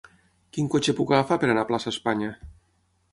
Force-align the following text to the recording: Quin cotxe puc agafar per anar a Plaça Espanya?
Quin 0.57 0.69
cotxe 0.75 0.95
puc 0.99 1.13
agafar 1.13 1.37
per 1.43 1.49
anar 1.49 1.65
a 1.65 1.67
Plaça 1.73 1.91
Espanya? 1.95 2.31